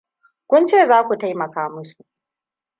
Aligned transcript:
Kun 0.47 0.65
ce 0.67 0.85
zaku 0.85 1.17
taimaka 1.17 1.69
musu. 1.69 2.05